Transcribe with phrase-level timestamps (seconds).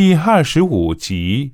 [0.00, 1.52] 第二十五集。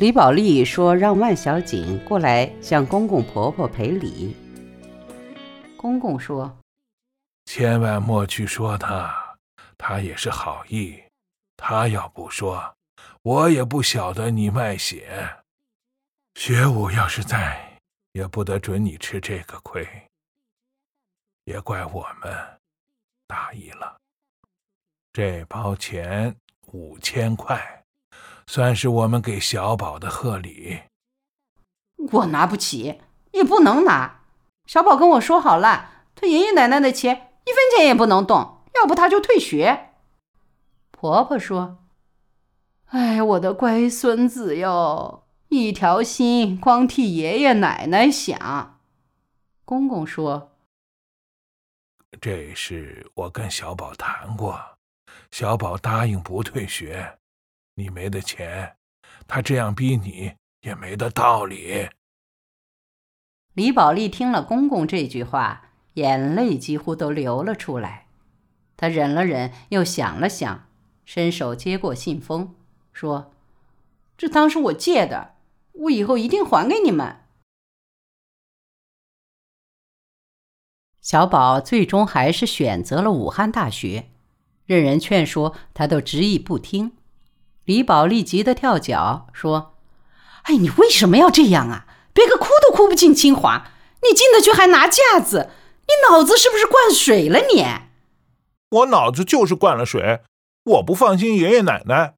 [0.00, 4.34] 李宝莉说：“让万小锦过来向公公婆婆赔礼。”
[5.78, 6.58] 公公说
[7.46, 9.38] ：“千万莫去说他，
[9.76, 11.00] 他也是好意。
[11.56, 12.74] 他要不说，
[13.22, 15.36] 我也不晓得你卖血。
[16.34, 17.78] 学武要是在，
[18.10, 19.86] 也不得准你吃这个亏。
[21.44, 22.36] 也怪我们
[23.28, 23.97] 大意了。
[25.18, 26.36] 这包钱
[26.70, 27.82] 五千块。”
[28.46, 30.82] 算是我们给小宝的贺礼，
[32.12, 33.00] 我拿不起，
[33.32, 34.20] 也不能拿。
[34.66, 39.90] 小宝跟我说好了，他爷爷奶奶的钱一分钱也不能动，要不他就退学。
[40.92, 41.78] 婆婆说
[42.86, 48.78] ：“哎，我的乖孙子哟，一条心光替爷爷奶奶想。”
[49.66, 50.52] 公公说
[52.18, 54.77] ：“这事我跟小宝谈过，
[55.30, 57.18] 小宝答应不退学。”
[57.74, 58.76] 你没的钱，
[59.28, 61.88] 他这样逼你也没得道理。
[63.54, 68.08] 李宝莉听了公公这句话，眼泪几乎都流了出来。
[68.76, 70.68] 她忍了忍，又想了想，
[71.04, 72.56] 伸手接过信封，
[72.92, 73.32] 说
[74.18, 75.36] ：“这当是我借的，
[75.72, 77.24] 我以后一定还给你们。”
[81.00, 84.10] 小宝最终还是选择了武汉大学，
[84.68, 86.92] 任人劝说，他都执意不听。
[87.64, 89.74] 李宝莉急得跳脚，说
[90.44, 91.86] ：“哎，你为什么要这样啊？
[92.12, 93.70] 别个哭都哭不进清华，
[94.02, 95.48] 你进得去还拿架子？
[95.86, 97.38] 你脑子是不是灌水了？
[97.50, 97.64] 你？
[98.68, 100.20] 我脑子就是灌了水。
[100.64, 102.16] 我不放心爷爷奶奶，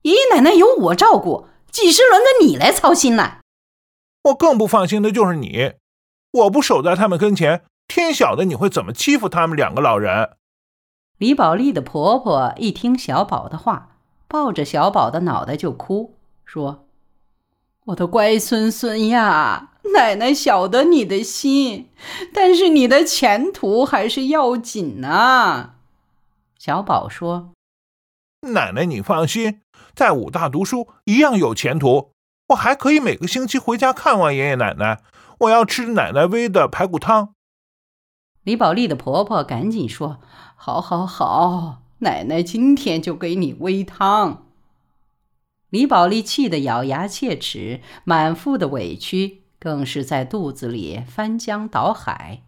[0.00, 3.40] 爷爷奶奶有我照顾，几时轮得你来操心了？
[4.24, 5.74] 我更不放心的就是你，
[6.32, 10.30] 我不守在他们跟前，天晓得你会怎么欺负他们两个老人。”
[11.20, 13.86] 李宝莉的婆婆一听小宝的话。
[14.26, 16.86] 抱着小宝的脑袋就哭，说
[17.86, 21.90] ：“我的乖孙孙呀，奶奶晓得你的心，
[22.32, 25.74] 但是你的前途还是要紧呐。”
[26.56, 27.50] 小宝说
[28.54, 29.62] ：“奶奶你放心，
[29.96, 32.12] 在武大读书一样有前途，
[32.50, 35.02] 我还可以每个星期回家看望爷爷奶奶。
[35.40, 37.34] 我要吃奶奶煨的排骨汤。”
[38.44, 40.20] 李宝莉的婆婆赶紧说
[40.62, 44.44] ：“好，好，好。”奶奶今天就给你煨汤。
[45.70, 52.42] 李宝莉气得咬牙切齿，满腹的委屈更是在肚子里翻江倒海。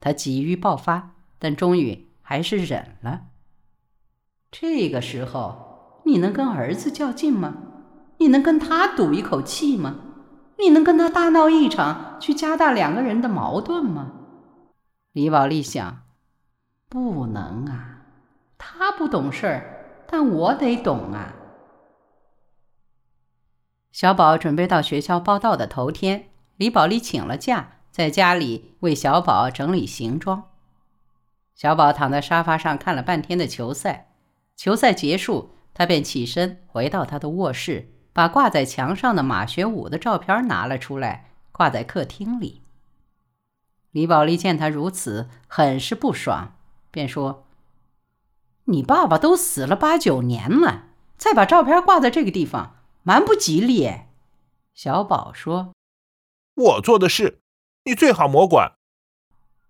[0.00, 3.26] 她急于爆发，但终于还是忍了。
[4.50, 7.54] 这个时候，你能跟儿子较劲吗？
[8.18, 9.94] 你能跟他赌一口气吗？
[10.58, 14.10] 你能跟他大闹一场，去加大两个人的矛盾吗？
[15.12, 16.02] 李宝莉想，
[16.88, 18.02] 不能啊。
[18.56, 21.34] 他不懂事儿，但我得懂啊。
[23.92, 30.50] 小宝准备到学校报到的头天，李宝莉请了假，在家里为小宝整理行装。
[31.54, 34.12] 小宝躺在沙发上看了半天的球赛，
[34.54, 42.62] 球赛结束，他便起身回到他的卧室，把挂在墙上的马学武的照片拿了出来，挂在客厅里。
[43.90, 46.52] 李宝莉见他如此，很是不爽，
[46.98, 47.46] 便说。
[48.64, 50.86] 你爸爸都死了八九年了，
[51.16, 53.88] 再把照片挂在这个地方，蛮不吉利。
[54.74, 55.74] 小宝说
[56.56, 57.38] ：“我做的事，
[57.84, 58.72] 你最好莫管。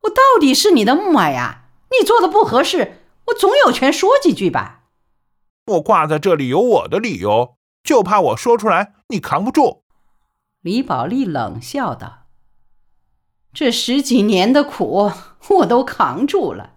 [0.05, 4.85] 我到底是你的木马呀，你做的不合适，我总有权说几句吧。
[5.67, 9.83] 我挂在这里有我的理由，就怕我说出来你扛不住。”
[10.63, 12.27] 李宝莉冷笑道
[13.53, 15.13] ：“这十几年的苦，
[15.51, 16.77] 我都扛住了。”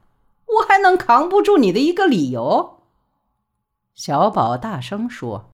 [0.57, 2.81] 我还能扛不住你的一个理由？
[3.93, 5.49] 小宝大声说：“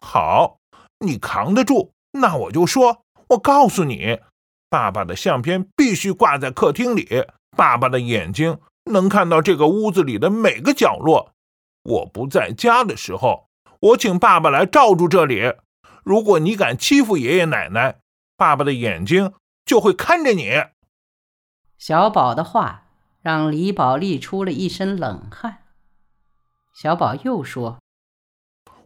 [0.00, 0.58] 好，
[0.98, 3.02] 你扛得住，那我就说。
[3.28, 4.18] 我告诉你，
[4.68, 7.26] 爸爸的相片必须挂在客厅里，
[7.56, 11.32] 爸爸的眼睛能看到这个屋子里的每个角落。
[11.84, 13.46] 我不在家的时候，
[13.80, 15.54] 我请爸爸来罩住这里。
[16.02, 18.00] 如果你敢欺负爷爷奶奶，
[18.36, 19.32] 爸爸的眼睛
[19.64, 20.64] 就会看着你。”
[21.78, 22.89] 小宝的话。
[23.22, 25.58] 让李宝莉出了一身冷汗。
[26.74, 27.78] 小宝又说：“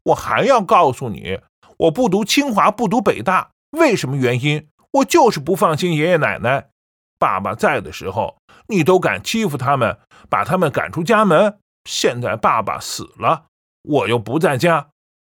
[0.07, 1.41] 我还要告诉你，
[1.77, 4.69] 我不读清华，不读北大，为什么原因？
[4.95, 6.71] 我就是不放心爷爷奶奶。
[7.19, 8.37] 爸爸在的时候，
[8.69, 9.99] 你都敢欺负他们，
[10.29, 11.59] 把他们赶出家门。
[11.85, 13.47] 现在爸爸死了，
[13.83, 14.89] 我又不在家，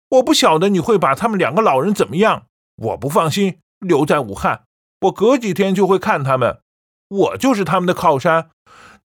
[0.09, 2.47] 我不晓得你会把他们两个老人怎么样。
[2.77, 4.63] 我不放心留在武汉，
[5.01, 6.61] 我隔几天就会看他们，
[7.07, 8.49] 我就是他们的靠山。”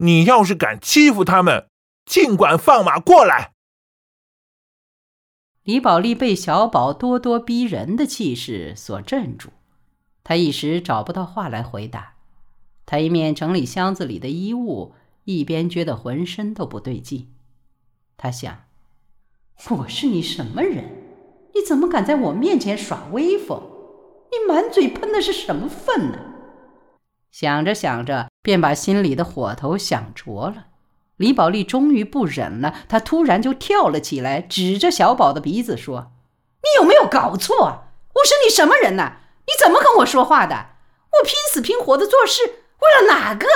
[0.02, 1.68] 你要是敢欺负他们，
[2.06, 3.52] 尽管放马过来。
[5.62, 9.48] 李宝莉被小宝咄咄逼人的气势所镇住，
[10.24, 12.14] 她一时找不到话来回答。
[12.86, 14.94] 她一面整理箱子里的衣物，
[15.24, 17.28] 一边觉得浑身都不对劲。
[18.16, 18.64] 她想
[19.68, 20.84] ：“我是你什么人？
[21.54, 23.62] 你怎么敢在我面前耍威风？
[24.30, 26.18] 你满嘴喷的是什么粪呢？”
[27.30, 30.66] 想着想着，便把心里的火头想着了。
[31.16, 36.12] 李宝莉终于不忍了，她突然就跳了起来，指着小宝的鼻子说
[36.62, 37.84] ：“你有没有搞错？
[38.14, 39.18] 我是你什么人呢？
[39.46, 40.70] 你怎么跟我说话的？
[41.12, 43.46] 我拼死拼活的做事，为了哪个？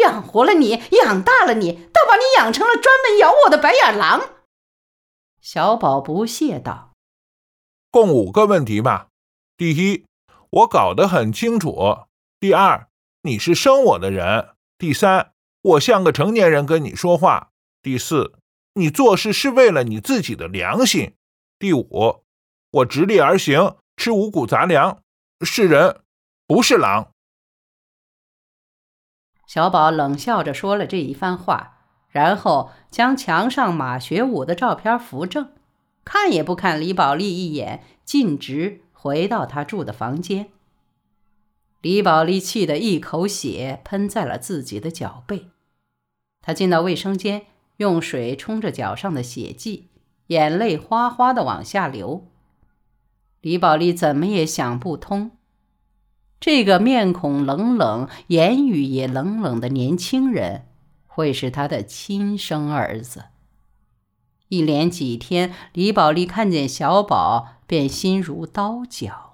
[0.00, 4.30] 养活了你，养大了你，倒把你养成了专门咬我的白眼狼。”
[5.42, 6.92] 小宝不屑道
[7.92, 9.08] ：“共五个问题吧。
[9.56, 10.06] 第一，
[10.50, 12.08] 我搞得很清楚；
[12.40, 12.88] 第二，
[13.26, 15.32] 你是生我的人；第三。”
[15.66, 17.50] 我像个成年人跟你说话。
[17.82, 18.38] 第四，
[18.74, 21.16] 你做事是为了你自己的良心。
[21.58, 22.22] 第五，
[22.70, 25.02] 我直立而行，吃五谷杂粮，
[25.40, 26.02] 是人，
[26.46, 27.10] 不是狼。
[29.48, 31.78] 小宝冷笑着说了这一番话，
[32.10, 35.52] 然后将墙上马学武的照片扶正，
[36.04, 40.52] 看也不看李宝莉一眼，径直回到他住的房间。
[41.86, 45.50] 李宝莉气得一口血喷在了自己的脚背。
[46.42, 47.46] 他进到卫生间，
[47.76, 49.86] 用水冲着脚上的血迹，
[50.26, 52.26] 眼泪哗哗的往下流。
[53.40, 55.30] 李宝莉怎么也想不通，
[56.40, 60.66] 这个面孔冷冷、言语也冷冷的年轻人，
[61.06, 63.26] 会是他的亲生儿子。
[64.48, 69.25] 一连几天，李宝莉看见小宝，便心如刀绞。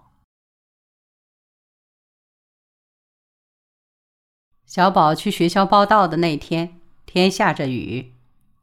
[4.73, 6.81] 小宝去学校报道的那天。
[7.05, 8.15] 天下着雨，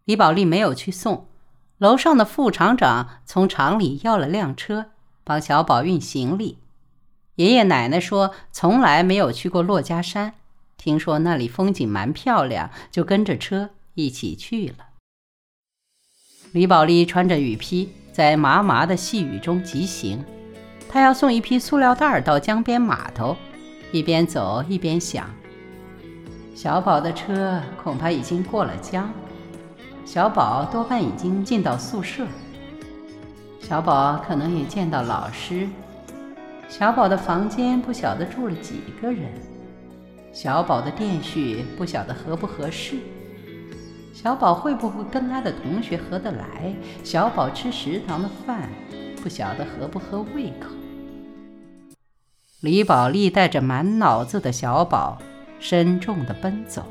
[0.05, 1.27] 李宝莉没有去送。
[1.77, 4.87] 楼上的副厂长从厂里要了辆车，
[5.23, 6.57] 帮小宝运行李。
[7.35, 10.33] 爷爷奶奶说从来没有去过珞珈山，
[10.77, 14.87] 听说那里风景蛮漂亮，就跟着车一起去了。
[16.53, 20.25] 李宝莉穿着雨披，在麻麻的细雨中疾行。
[20.89, 23.37] 她要送一批塑料袋到江边码头，
[23.91, 25.29] 一边走一边想。
[26.55, 29.09] 小宝的车恐怕已经过了江，
[30.05, 32.25] 小宝多半已经进到宿舍，
[33.61, 35.69] 小宝可能也见到老师，
[36.67, 39.31] 小宝的房间不晓得住了几个人，
[40.33, 42.97] 小宝的电絮不晓得合不合适，
[44.13, 46.75] 小宝会不会跟他的同学合得来？
[47.05, 48.69] 小宝吃食堂的饭
[49.23, 50.67] 不晓得合不合胃口？
[52.59, 55.19] 李宝莉带着满脑子的小宝。
[55.59, 56.83] 深重地奔走，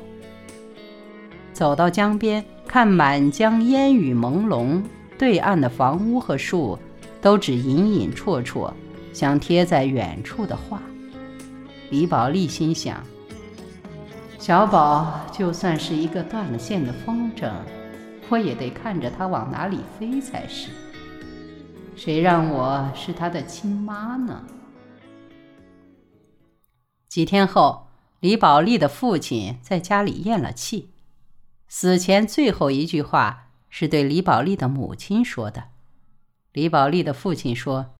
[1.51, 4.81] 走到江边，看满江烟雨朦胧，
[5.17, 6.77] 对岸的房屋和树
[7.19, 8.71] 都只隐隐绰绰，
[9.11, 10.81] 像贴在远处的画。
[11.89, 13.03] 李宝莉心想：
[14.37, 17.51] 小宝就算是一个断了线的风筝，
[18.29, 20.69] 我也得看着它往哪里飞才是。
[21.95, 24.43] 谁让我是他的亲妈呢？
[27.09, 27.88] 几天后。
[28.19, 30.91] 李宝莉的父亲在家里咽了气，
[31.69, 35.69] 死前最后一句话是对李宝莉的母亲说的。
[36.51, 37.95] 李宝莉的父亲说：“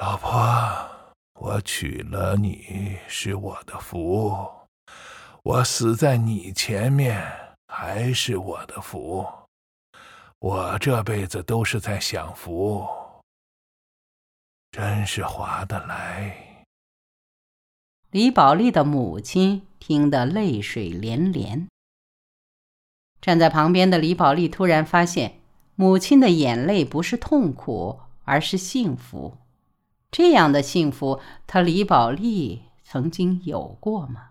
[0.00, 0.34] 老婆，
[1.38, 4.34] 我娶了你是我的福，
[5.42, 7.22] 我死在你前面
[7.68, 9.26] 还是我的福，
[10.38, 12.88] 我这辈子都是在享福，
[14.70, 16.34] 真是划得来。”
[18.14, 21.66] 李宝莉的母亲听得泪水连连。
[23.20, 25.40] 站在旁边的李宝莉突然发现，
[25.74, 29.38] 母亲的眼泪不是痛苦，而是幸福。
[30.12, 34.28] 这样的幸福，她李宝莉曾经有过吗？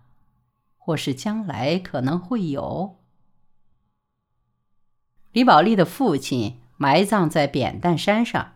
[0.78, 2.96] 或是将来可能会有？
[5.32, 8.54] 李宝莉的父亲埋葬在扁担山上，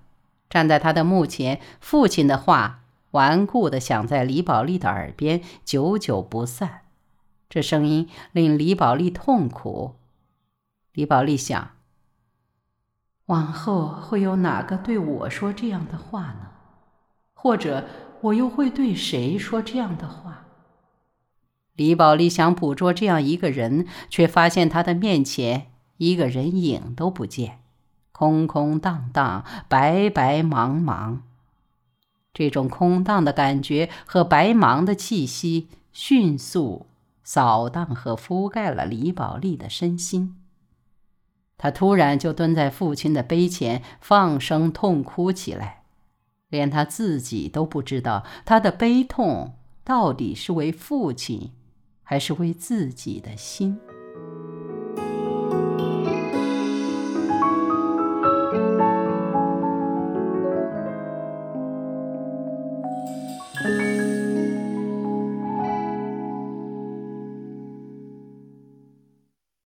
[0.49, 2.85] 站在他的墓前，父亲的话。
[3.13, 6.83] 顽固地响在李宝莉的耳边，久久不散。
[7.49, 9.95] 这声音令李宝莉痛苦。
[10.93, 11.71] 李宝莉想：
[13.27, 16.49] 往后会有哪个对我说这样的话呢？
[17.33, 17.87] 或者
[18.21, 20.45] 我又会对谁说这样的话？
[21.75, 27.61] 李宝莉想捕捉这样一个人，却发现他的面前一个人影都不见，
[28.11, 31.21] 空空荡荡，白白茫茫。
[32.39, 36.87] 这种空荡的感觉和白茫的气息迅速
[37.25, 40.37] 扫荡和覆盖了李宝莉的身心。
[41.57, 45.83] 她突然就蹲在父亲的碑前，放声痛哭起来，
[46.49, 51.51] 连她自己都不知道她的悲痛到底是为父亲，
[52.05, 53.81] 还是为自己的心。